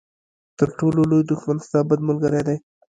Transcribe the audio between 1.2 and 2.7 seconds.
دښمن ستا بد ملګری دی.